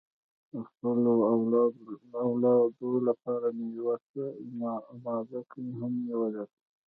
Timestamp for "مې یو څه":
3.57-4.23